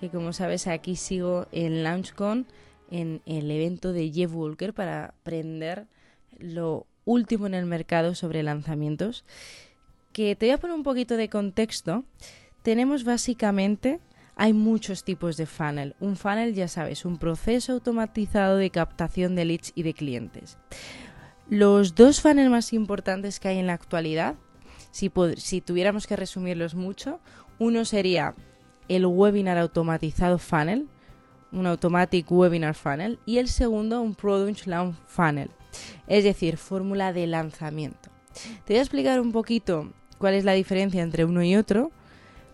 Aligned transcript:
que 0.00 0.08
como 0.08 0.32
sabes 0.32 0.66
aquí 0.66 0.96
sigo 0.96 1.46
en 1.52 1.82
LaunchCon, 1.82 2.46
en 2.90 3.20
el 3.26 3.50
evento 3.50 3.92
de 3.92 4.10
Jeff 4.10 4.34
Walker 4.34 4.72
para 4.72 5.04
aprender 5.06 5.86
lo 6.38 6.86
último 7.04 7.46
en 7.46 7.54
el 7.54 7.66
mercado 7.66 8.14
sobre 8.14 8.42
lanzamientos. 8.42 9.24
Que 10.12 10.34
te 10.34 10.46
voy 10.46 10.54
a 10.54 10.58
poner 10.58 10.76
un 10.76 10.82
poquito 10.82 11.16
de 11.16 11.28
contexto. 11.28 12.04
Tenemos 12.62 13.04
básicamente 13.04 14.00
hay 14.36 14.54
muchos 14.54 15.04
tipos 15.04 15.36
de 15.36 15.46
funnel. 15.46 15.94
Un 16.00 16.16
funnel, 16.16 16.54
ya 16.54 16.66
sabes, 16.66 17.04
un 17.04 17.18
proceso 17.18 17.74
automatizado 17.74 18.56
de 18.56 18.70
captación 18.70 19.36
de 19.36 19.44
leads 19.44 19.72
y 19.74 19.82
de 19.82 19.92
clientes. 19.92 20.56
Los 21.48 21.94
dos 21.94 22.20
funnels 22.20 22.50
más 22.50 22.72
importantes 22.72 23.38
que 23.38 23.48
hay 23.48 23.58
en 23.58 23.66
la 23.66 23.74
actualidad, 23.74 24.36
si, 24.92 25.12
si 25.36 25.60
tuviéramos 25.60 26.06
que 26.06 26.16
resumirlos 26.16 26.74
mucho, 26.74 27.20
uno 27.58 27.84
sería 27.84 28.34
el 28.96 29.06
webinar 29.06 29.58
automatizado 29.58 30.38
funnel, 30.38 30.86
un 31.52 31.66
automatic 31.66 32.30
webinar 32.30 32.74
funnel, 32.74 33.18
y 33.26 33.38
el 33.38 33.48
segundo 33.48 34.00
un 34.02 34.14
product 34.14 34.66
launch 34.66 34.96
funnel, 35.06 35.50
es 36.06 36.24
decir, 36.24 36.56
fórmula 36.56 37.12
de 37.12 37.26
lanzamiento. 37.26 38.10
Te 38.64 38.74
voy 38.74 38.78
a 38.78 38.82
explicar 38.82 39.20
un 39.20 39.32
poquito 39.32 39.92
cuál 40.18 40.34
es 40.34 40.44
la 40.44 40.52
diferencia 40.52 41.02
entre 41.02 41.24
uno 41.24 41.42
y 41.42 41.56
otro 41.56 41.90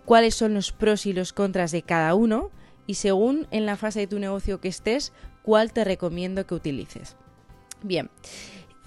cuáles 0.06 0.34
son 0.34 0.54
los 0.54 0.72
pros 0.72 1.04
y 1.04 1.12
los 1.12 1.34
contras 1.34 1.72
de 1.72 1.82
cada 1.82 2.14
uno 2.14 2.50
y 2.86 2.94
según 2.94 3.46
en 3.50 3.66
la 3.66 3.76
fase 3.76 4.00
de 4.00 4.06
tu 4.06 4.18
negocio 4.18 4.60
que 4.60 4.68
estés, 4.68 5.12
cuál 5.42 5.72
te 5.72 5.84
recomiendo 5.84 6.46
que 6.46 6.54
utilices. 6.54 7.16
Bien, 7.82 8.08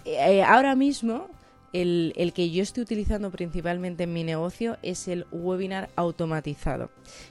eh, 0.05 0.41
ahora 0.41 0.73
mismo 0.75 1.27
el, 1.73 2.31
que 2.33 2.49
yo 2.49 2.63
estoy 2.63 2.83
utilizando 2.83 3.31
principalmente 3.31 4.03
en 4.03 4.13
mi 4.13 4.23
negocio 4.23 4.77
es 4.81 5.07
el 5.07 5.25
webinar 5.31 5.89
automatizado. 5.95 6.89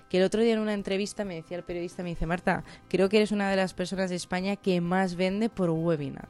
Que 0.08 0.18
el 0.18 0.24
otro 0.24 0.42
día 0.42 0.54
en 0.54 0.60
una 0.60 0.74
entrevista 0.74 1.24
me 1.24 1.34
decía 1.34 1.56
el 1.56 1.64
periodista, 1.64 2.02
me 2.02 2.10
dice, 2.10 2.26
Marta, 2.26 2.64
creo 2.88 3.08
que 3.08 3.18
eres 3.18 3.32
una 3.32 3.50
de 3.50 3.56
las 3.56 3.74
personas 3.74 4.10
de 4.10 4.16
España 4.16 4.56
que 4.56 4.80
más 4.80 5.16
vende 5.16 5.48
por 5.48 5.70
webinar. 5.70 6.28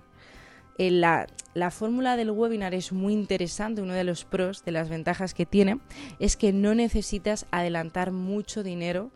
Eh, 0.79 0.91
la, 0.91 1.27
la 1.55 1.71
fórmula 1.71 2.17
del 2.17 2.31
webinar 2.31 2.73
es 2.73 2.93
muy 2.93 3.13
interesante, 3.13 3.83
uno 3.83 3.95
de 3.95 4.05
los 4.05 4.25
pros, 4.25 4.65
de 4.65 4.73
las 4.73 4.89
ventajas 4.89 5.35
que 5.35 5.45
tiene, 5.45 5.81
es 6.21 6.37
que 6.37 6.53
no 6.53 6.75
necesitas 6.75 7.47
adelantar 7.51 8.13
mucho 8.13 8.63
dinero. 8.63 9.11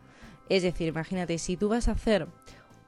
Es 0.49 0.63
decir, 0.63 0.89
imagínate, 0.89 1.37
si 1.37 1.55
tú 1.55 1.69
vas 1.69 1.87
a 1.87 1.93
hacer 1.93 2.27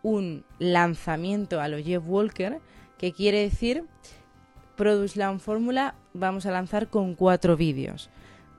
un 0.03 0.43
lanzamiento 0.59 1.61
a 1.61 1.67
lo 1.67 1.79
Jeff 1.79 2.03
Walker, 2.05 2.59
que 2.97 3.11
quiere 3.11 3.39
decir 3.39 3.85
Produce 4.75 5.19
Launch 5.19 5.41
Fórmula, 5.41 5.95
vamos 6.13 6.45
a 6.45 6.51
lanzar 6.51 6.89
con 6.89 7.15
cuatro 7.15 7.55
vídeos. 7.57 8.09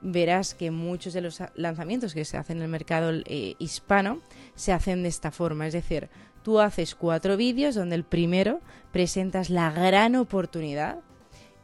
Verás 0.01 0.53
que 0.53 0.71
muchos 0.71 1.13
de 1.13 1.21
los 1.21 1.41
lanzamientos 1.55 2.13
que 2.13 2.25
se 2.25 2.37
hacen 2.37 2.57
en 2.57 2.63
el 2.63 2.69
mercado 2.69 3.11
eh, 3.25 3.55
hispano 3.57 4.19
se 4.55 4.71
hacen 4.71 5.03
de 5.03 5.09
esta 5.09 5.31
forma, 5.31 5.67
es 5.67 5.73
decir, 5.73 6.09
Tú 6.47 6.61
haces 6.61 6.95
cuatro 6.95 7.35
vídeos 7.35 7.75
donde 7.75 7.97
el 7.97 8.05
primero 8.05 8.61
presentas 8.93 9.49
la 9.49 9.69
gran 9.69 10.15
oportunidad, 10.15 10.99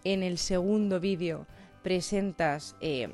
en 0.03 0.23
el 0.23 0.37
segundo 0.37 0.99
vídeo 0.99 1.47
presentas 1.83 2.75
eh, 2.81 3.07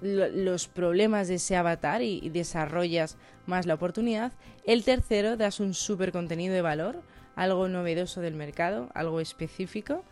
los 0.00 0.66
problemas 0.66 1.28
de 1.28 1.36
ese 1.36 1.54
avatar 1.54 2.02
y, 2.02 2.28
desarrollas 2.30 3.16
más 3.46 3.66
la 3.66 3.74
oportunidad. 3.74 4.32
El 4.64 4.82
tercero 4.82 5.36
das 5.36 5.60
un 5.60 5.74
súper 5.74 6.10
contenido 6.10 6.52
de 6.52 6.62
valor, 6.62 7.02
algo 7.38 7.68
novedoso 7.68 8.20
del 8.20 8.34
mercado, 8.34 8.90
algo 8.94 9.20
específico. 9.20 10.02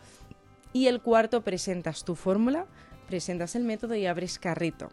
Y 0.71 0.87
el 0.87 1.01
cuarto 1.01 1.41
presentas 1.41 2.05
tu 2.05 2.15
fórmula, 2.15 2.65
presentas 3.07 3.55
el 3.55 3.65
método 3.65 3.95
y 3.95 4.05
abres 4.05 4.39
carrito. 4.39 4.89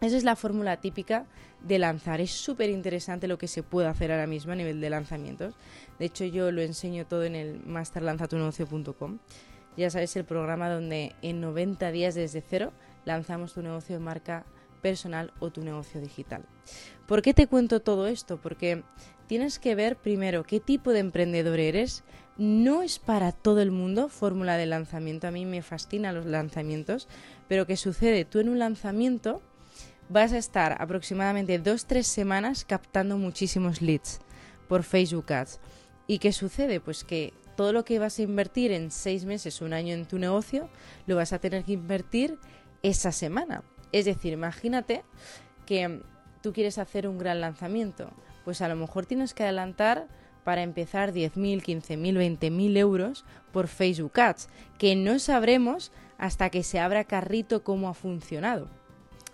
Esa 0.00 0.16
es 0.16 0.22
la 0.22 0.36
fórmula 0.36 0.76
típica 0.76 1.26
de 1.60 1.80
lanzar. 1.80 2.20
Es 2.20 2.30
súper 2.30 2.70
interesante 2.70 3.26
lo 3.26 3.36
que 3.36 3.48
se 3.48 3.64
puede 3.64 3.88
hacer 3.88 4.12
ahora 4.12 4.28
mismo 4.28 4.52
a 4.52 4.56
nivel 4.56 4.80
de 4.80 4.90
lanzamientos. 4.90 5.54
De 5.98 6.04
hecho, 6.04 6.24
yo 6.24 6.52
lo 6.52 6.62
enseño 6.62 7.04
todo 7.04 7.24
en 7.24 7.34
el 7.34 7.58
masterlanzatunegocio.com. 7.64 9.18
Ya 9.76 9.90
sabes, 9.90 10.14
el 10.14 10.24
programa 10.24 10.70
donde 10.70 11.16
en 11.20 11.40
90 11.40 11.90
días 11.90 12.14
desde 12.14 12.42
cero 12.42 12.72
lanzamos 13.04 13.54
tu 13.54 13.62
negocio 13.62 13.96
de 13.96 14.04
marca 14.04 14.46
personal 14.76 15.32
o 15.40 15.50
tu 15.50 15.62
negocio 15.62 16.00
digital. 16.00 16.44
¿Por 17.06 17.22
qué 17.22 17.34
te 17.34 17.46
cuento 17.46 17.80
todo 17.80 18.06
esto? 18.06 18.38
Porque 18.38 18.82
tienes 19.26 19.58
que 19.58 19.74
ver 19.74 19.96
primero 19.96 20.44
qué 20.44 20.60
tipo 20.60 20.92
de 20.92 21.00
emprendedor 21.00 21.58
eres. 21.58 22.04
No 22.36 22.82
es 22.82 22.98
para 22.98 23.32
todo 23.32 23.60
el 23.60 23.70
mundo 23.70 24.08
fórmula 24.08 24.56
de 24.56 24.66
lanzamiento. 24.66 25.26
A 25.26 25.30
mí 25.30 25.46
me 25.46 25.62
fascinan 25.62 26.14
los 26.14 26.26
lanzamientos. 26.26 27.08
Pero 27.48 27.66
¿qué 27.66 27.76
sucede? 27.76 28.24
Tú 28.24 28.40
en 28.40 28.48
un 28.48 28.58
lanzamiento 28.58 29.42
vas 30.08 30.32
a 30.32 30.38
estar 30.38 30.80
aproximadamente 30.80 31.62
2-3 31.62 32.02
semanas 32.02 32.64
captando 32.64 33.18
muchísimos 33.18 33.82
leads 33.82 34.20
por 34.68 34.82
Facebook 34.82 35.32
Ads. 35.32 35.60
¿Y 36.06 36.18
qué 36.18 36.32
sucede? 36.32 36.80
Pues 36.80 37.04
que 37.04 37.32
todo 37.56 37.72
lo 37.72 37.84
que 37.84 37.98
vas 37.98 38.18
a 38.18 38.22
invertir 38.22 38.70
en 38.70 38.90
6 38.90 39.24
meses, 39.24 39.60
un 39.60 39.72
año 39.72 39.94
en 39.94 40.06
tu 40.06 40.18
negocio, 40.18 40.68
lo 41.06 41.16
vas 41.16 41.32
a 41.32 41.38
tener 41.38 41.64
que 41.64 41.72
invertir 41.72 42.38
esa 42.82 43.12
semana. 43.12 43.64
Es 43.96 44.04
decir, 44.04 44.34
imagínate 44.34 45.04
que 45.64 46.02
tú 46.42 46.52
quieres 46.52 46.76
hacer 46.76 47.08
un 47.08 47.16
gran 47.16 47.40
lanzamiento, 47.40 48.10
pues 48.44 48.60
a 48.60 48.68
lo 48.68 48.76
mejor 48.76 49.06
tienes 49.06 49.32
que 49.32 49.42
adelantar 49.42 50.06
para 50.44 50.62
empezar 50.62 51.14
10.000, 51.14 51.62
15.000, 51.62 52.38
20.000 52.38 52.76
euros 52.76 53.24
por 53.52 53.68
Facebook 53.68 54.20
Ads, 54.20 54.50
que 54.76 54.96
no 54.96 55.18
sabremos 55.18 55.92
hasta 56.18 56.50
que 56.50 56.62
se 56.62 56.78
abra 56.78 57.04
carrito 57.04 57.64
cómo 57.64 57.88
ha 57.88 57.94
funcionado. 57.94 58.68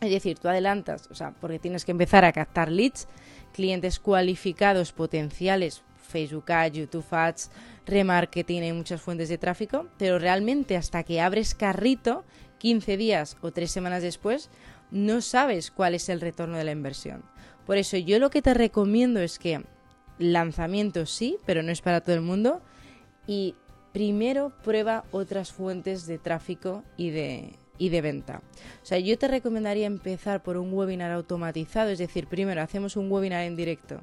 Es 0.00 0.12
decir, 0.12 0.38
tú 0.38 0.46
adelantas, 0.46 1.08
o 1.10 1.16
sea, 1.16 1.32
porque 1.40 1.58
tienes 1.58 1.84
que 1.84 1.90
empezar 1.90 2.24
a 2.24 2.32
captar 2.32 2.70
leads, 2.70 3.08
clientes 3.52 3.98
cualificados 3.98 4.92
potenciales, 4.92 5.82
Facebook 5.96 6.52
Ads, 6.52 6.76
YouTube 6.76 7.06
Ads, 7.10 7.50
remarketing, 7.84 8.62
hay 8.62 8.72
muchas 8.72 9.00
fuentes 9.00 9.28
de 9.28 9.38
tráfico, 9.38 9.88
pero 9.98 10.20
realmente 10.20 10.76
hasta 10.76 11.02
que 11.02 11.20
abres 11.20 11.56
carrito, 11.56 12.24
15 12.62 12.96
días 12.96 13.36
o 13.40 13.50
3 13.50 13.68
semanas 13.68 14.04
después, 14.04 14.48
no 14.92 15.20
sabes 15.20 15.72
cuál 15.72 15.96
es 15.96 16.08
el 16.08 16.20
retorno 16.20 16.56
de 16.56 16.62
la 16.62 16.70
inversión. 16.70 17.24
Por 17.66 17.76
eso 17.76 17.96
yo 17.96 18.20
lo 18.20 18.30
que 18.30 18.40
te 18.40 18.54
recomiendo 18.54 19.18
es 19.18 19.40
que 19.40 19.64
lanzamiento 20.20 21.04
sí, 21.04 21.38
pero 21.44 21.64
no 21.64 21.72
es 21.72 21.82
para 21.82 22.02
todo 22.02 22.14
el 22.14 22.20
mundo, 22.20 22.62
y 23.26 23.56
primero 23.92 24.52
prueba 24.62 25.02
otras 25.10 25.50
fuentes 25.50 26.06
de 26.06 26.18
tráfico 26.18 26.84
y 26.96 27.10
de, 27.10 27.56
y 27.78 27.88
de 27.88 28.00
venta. 28.00 28.42
O 28.80 28.86
sea, 28.86 29.00
yo 29.00 29.18
te 29.18 29.26
recomendaría 29.26 29.88
empezar 29.88 30.44
por 30.44 30.56
un 30.56 30.72
webinar 30.72 31.10
automatizado, 31.10 31.90
es 31.90 31.98
decir, 31.98 32.28
primero 32.28 32.62
hacemos 32.62 32.94
un 32.96 33.10
webinar 33.10 33.42
en 33.42 33.56
directo 33.56 34.02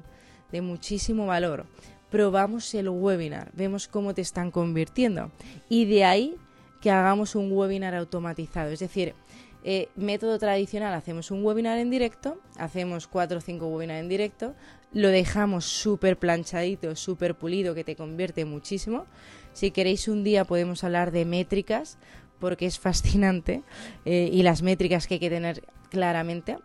de 0.52 0.60
muchísimo 0.60 1.24
valor, 1.24 1.64
probamos 2.10 2.74
el 2.74 2.90
webinar, 2.90 3.52
vemos 3.54 3.88
cómo 3.88 4.12
te 4.12 4.20
están 4.20 4.50
convirtiendo 4.50 5.30
y 5.70 5.86
de 5.86 6.04
ahí 6.04 6.36
que 6.80 6.90
hagamos 6.90 7.34
un 7.34 7.52
webinar 7.52 7.94
automatizado, 7.94 8.70
es 8.70 8.80
decir, 8.80 9.14
eh, 9.62 9.88
método 9.94 10.38
tradicional, 10.38 10.94
hacemos 10.94 11.30
un 11.30 11.44
webinar 11.44 11.78
en 11.78 11.90
directo, 11.90 12.38
hacemos 12.56 13.06
cuatro 13.06 13.38
o 13.38 13.40
cinco 13.42 13.66
webinars 13.68 14.00
en 14.00 14.08
directo, 14.08 14.54
lo 14.92 15.08
dejamos 15.08 15.66
súper 15.66 16.18
planchadito, 16.18 16.96
súper 16.96 17.34
pulido, 17.34 17.74
que 17.74 17.84
te 17.84 17.94
convierte 17.94 18.46
muchísimo. 18.46 19.06
Si 19.52 19.70
queréis 19.70 20.08
un 20.08 20.24
día 20.24 20.44
podemos 20.46 20.82
hablar 20.82 21.10
de 21.10 21.26
métricas, 21.26 21.98
porque 22.38 22.64
es 22.64 22.78
fascinante 22.78 23.62
eh, 24.06 24.30
y 24.32 24.42
las 24.42 24.62
métricas 24.62 25.06
que 25.06 25.14
hay 25.14 25.20
que 25.20 25.30
tener 25.30 25.62
claramente 25.90 26.56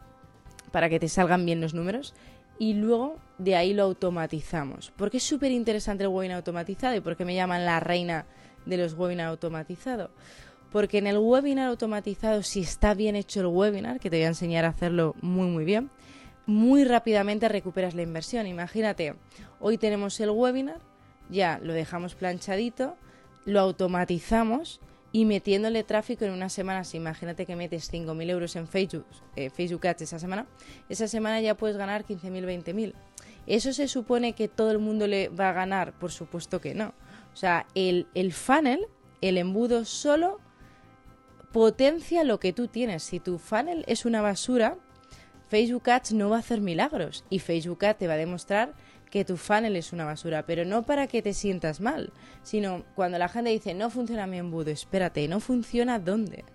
para 0.71 0.89
que 0.89 0.99
te 0.99 1.09
salgan 1.09 1.45
bien 1.45 1.59
los 1.59 1.73
números 1.73 2.13
y 2.57 2.73
luego 2.73 3.17
de 3.37 3.57
ahí 3.57 3.73
lo 3.73 3.83
automatizamos. 3.83 4.93
Porque 4.95 5.17
es 5.17 5.23
súper 5.23 5.51
interesante 5.51 6.05
el 6.05 6.09
webinar 6.09 6.37
automatizado 6.37 6.95
y 6.95 7.01
porque 7.01 7.25
me 7.25 7.35
llaman 7.35 7.65
la 7.65 7.81
reina 7.81 8.25
de 8.65 8.77
los 8.77 8.93
webinars 8.93 9.29
automatizados. 9.29 10.09
Porque 10.71 10.97
en 10.97 11.07
el 11.07 11.17
webinar 11.17 11.69
automatizado, 11.69 12.43
si 12.43 12.61
está 12.61 12.93
bien 12.93 13.15
hecho 13.15 13.39
el 13.39 13.47
webinar, 13.47 13.99
que 13.99 14.09
te 14.09 14.17
voy 14.17 14.25
a 14.25 14.29
enseñar 14.29 14.65
a 14.65 14.69
hacerlo 14.69 15.15
muy 15.21 15.47
muy 15.47 15.63
bien, 15.63 15.89
muy 16.45 16.83
rápidamente 16.83 17.47
recuperas 17.47 17.95
la 17.95 18.01
inversión. 18.01 18.45
Imagínate, 18.45 19.15
hoy 19.59 19.77
tenemos 19.77 20.19
el 20.19 20.31
webinar, 20.31 20.79
ya 21.29 21.59
lo 21.61 21.73
dejamos 21.73 22.15
planchadito, 22.15 22.97
lo 23.45 23.59
automatizamos 23.61 24.81
y 25.11 25.23
metiéndole 25.23 25.83
tráfico 25.83 26.25
en 26.25 26.31
una 26.31 26.49
semana, 26.49 26.83
si 26.83 26.97
imagínate 26.97 27.45
que 27.45 27.55
metes 27.55 27.89
5.000 27.89 28.29
euros 28.29 28.55
en 28.57 28.67
Facebook, 28.67 29.05
eh, 29.37 29.49
Facebook 29.49 29.87
Ads 29.87 30.01
esa 30.01 30.19
semana, 30.19 30.45
esa 30.89 31.07
semana 31.07 31.39
ya 31.39 31.55
puedes 31.55 31.77
ganar 31.77 32.03
15.000, 32.03 32.63
20.000. 32.63 32.93
¿Eso 33.47 33.71
se 33.71 33.87
supone 33.87 34.33
que 34.33 34.47
todo 34.47 34.71
el 34.71 34.79
mundo 34.79 35.07
le 35.07 35.29
va 35.29 35.51
a 35.51 35.53
ganar? 35.53 35.93
Por 35.93 36.11
supuesto 36.11 36.59
que 36.59 36.75
no. 36.75 36.93
O 37.35 37.37
sea, 37.37 37.67
el, 37.75 38.07
el 38.13 38.31
funnel, 38.31 38.87
el 39.19 39.37
embudo 39.37 39.83
solo 39.83 40.39
potencia 41.51 42.23
lo 42.23 42.39
que 42.39 42.53
tú 42.53 42.69
tienes. 42.69 43.03
Si 43.03 43.19
tu 43.19 43.39
funnel 43.39 43.83
es 43.87 44.05
una 44.05 44.21
basura, 44.21 44.77
Facebook 45.49 45.89
Ads 45.89 46.13
no 46.13 46.29
va 46.29 46.37
a 46.37 46.39
hacer 46.39 46.61
milagros 46.61 47.25
y 47.29 47.39
Facebook 47.39 47.83
Ads 47.83 47.97
te 47.99 48.07
va 48.07 48.13
a 48.13 48.17
demostrar 48.17 48.73
que 49.11 49.25
tu 49.25 49.35
funnel 49.35 49.75
es 49.75 49.91
una 49.91 50.05
basura, 50.05 50.45
pero 50.45 50.63
no 50.63 50.85
para 50.85 51.07
que 51.07 51.21
te 51.21 51.33
sientas 51.33 51.81
mal, 51.81 52.13
sino 52.41 52.85
cuando 52.95 53.17
la 53.17 53.27
gente 53.27 53.49
dice 53.49 53.73
no 53.73 53.89
funciona 53.89 54.27
mi 54.27 54.37
embudo, 54.37 54.71
espérate, 54.71 55.27
no 55.27 55.41
funciona 55.41 55.99
dónde? 55.99 56.45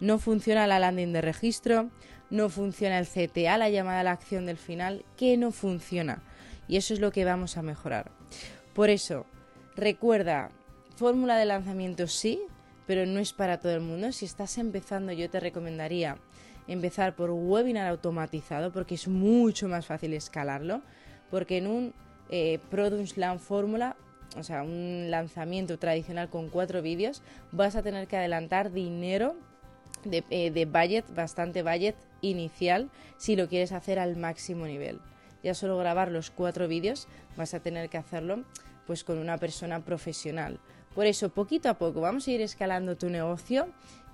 No 0.00 0.18
funciona 0.18 0.66
la 0.66 0.78
landing 0.78 1.14
de 1.14 1.22
registro, 1.22 1.90
no 2.28 2.50
funciona 2.50 2.98
el 2.98 3.06
CTA, 3.06 3.56
la 3.56 3.70
llamada 3.70 4.00
a 4.00 4.04
la 4.04 4.12
acción 4.12 4.44
del 4.44 4.58
final, 4.58 5.06
que 5.16 5.38
no 5.38 5.50
funciona. 5.50 6.22
Y 6.68 6.76
eso 6.76 6.92
es 6.92 7.00
lo 7.00 7.10
que 7.10 7.24
vamos 7.24 7.56
a 7.56 7.62
mejorar. 7.62 8.10
Por 8.74 8.90
eso, 8.90 9.24
recuerda, 9.76 10.50
fórmula 10.96 11.36
de 11.36 11.44
lanzamiento 11.44 12.06
sí, 12.06 12.40
pero 12.86 13.06
no 13.06 13.20
es 13.20 13.32
para 13.32 13.60
todo 13.60 13.72
el 13.72 13.80
mundo. 13.80 14.12
Si 14.12 14.24
estás 14.24 14.58
empezando, 14.58 15.12
yo 15.12 15.28
te 15.28 15.40
recomendaría 15.40 16.16
empezar 16.68 17.14
por 17.14 17.30
webinar 17.30 17.86
automatizado 17.88 18.72
porque 18.72 18.94
es 18.94 19.08
mucho 19.08 19.68
más 19.68 19.86
fácil 19.86 20.14
escalarlo. 20.14 20.82
Porque 21.30 21.58
en 21.58 21.66
un 21.66 21.94
eh, 22.30 22.60
Product 22.70 23.16
Land 23.16 23.40
Fórmula, 23.40 23.96
o 24.36 24.42
sea, 24.42 24.62
un 24.62 25.06
lanzamiento 25.10 25.78
tradicional 25.78 26.30
con 26.30 26.48
cuatro 26.48 26.82
vídeos, 26.82 27.22
vas 27.52 27.76
a 27.76 27.82
tener 27.82 28.06
que 28.06 28.16
adelantar 28.16 28.72
dinero 28.72 29.36
de, 30.04 30.24
eh, 30.30 30.50
de 30.50 30.64
budget, 30.64 31.04
bastante 31.14 31.62
budget 31.62 31.96
inicial, 32.20 32.90
si 33.16 33.34
lo 33.34 33.48
quieres 33.48 33.72
hacer 33.72 33.98
al 33.98 34.16
máximo 34.16 34.66
nivel. 34.66 35.00
Ya 35.42 35.54
solo 35.54 35.76
grabar 35.78 36.10
los 36.10 36.30
cuatro 36.30 36.68
vídeos 36.68 37.08
vas 37.36 37.54
a 37.54 37.60
tener 37.60 37.88
que 37.88 37.98
hacerlo 37.98 38.44
pues 38.86 39.04
con 39.04 39.18
una 39.18 39.38
persona 39.38 39.80
profesional. 39.80 40.58
Por 40.94 41.06
eso, 41.06 41.28
poquito 41.28 41.68
a 41.68 41.74
poco, 41.74 42.00
vamos 42.00 42.26
a 42.26 42.30
ir 42.30 42.40
escalando 42.40 42.96
tu 42.96 43.10
negocio 43.10 43.68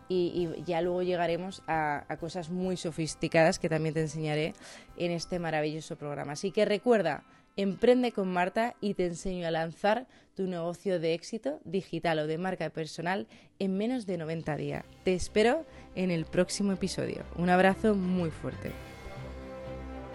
y, 0.08 0.48
ya 0.66 0.80
luego 0.80 1.02
llegaremos 1.02 1.62
a, 1.66 2.04
a, 2.08 2.16
cosas 2.16 2.50
muy 2.50 2.76
sofisticadas 2.76 3.58
que 3.58 3.68
también 3.68 3.94
te 3.94 4.00
enseñaré 4.00 4.54
en 4.96 5.12
este 5.12 5.38
maravilloso 5.38 5.96
programa. 5.96 6.32
Así 6.32 6.50
que 6.50 6.64
recuerda, 6.64 7.22
emprende 7.56 8.12
con 8.12 8.32
Marta 8.32 8.74
y 8.80 8.94
te 8.94 9.06
enseño 9.06 9.46
a 9.46 9.50
lanzar 9.50 10.06
tu 10.34 10.46
negocio 10.46 10.98
de 10.98 11.14
éxito 11.14 11.60
digital 11.64 12.18
o 12.20 12.26
de 12.26 12.38
marca 12.38 12.70
personal 12.70 13.26
en 13.58 13.76
menos 13.76 14.06
de 14.06 14.18
90 14.18 14.56
días. 14.56 14.84
Te 15.04 15.14
espero 15.14 15.64
en 15.94 16.10
el 16.10 16.24
próximo 16.24 16.72
episodio. 16.72 17.24
Un 17.36 17.50
abrazo 17.50 17.94
muy 17.94 18.30
fuerte. 18.30 18.91